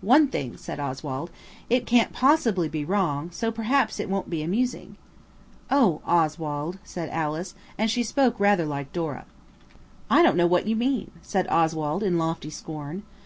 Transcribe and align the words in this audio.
"One 0.00 0.28
thing," 0.28 0.56
said 0.56 0.80
Oswald, 0.80 1.30
"it 1.68 1.84
can't 1.84 2.14
possibly 2.14 2.70
be 2.70 2.86
wrong–so 2.86 3.52
perhaps 3.52 4.00
it 4.00 4.08
won't 4.08 4.30
be 4.30 4.42
amusing." 4.42 4.96
"Oh, 5.70 6.00
Oswald!" 6.06 6.78
said 6.84 7.10
Alice, 7.10 7.54
and 7.76 7.90
she 7.90 8.02
spoke 8.02 8.40
rather 8.40 8.64
like 8.64 8.94
Dora. 8.94 9.26
"I 10.08 10.22
don't 10.22 10.38
mean 10.38 10.48
what 10.48 10.66
you 10.66 10.74
mean," 10.74 11.10
said 11.20 11.46
Oswald 11.50 12.02
in 12.02 12.16
lofty 12.16 12.48
scorn. 12.48 13.02